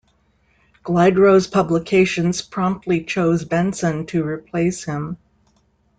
[0.83, 5.17] Glidrose Publications promptly chose Benson to replace him.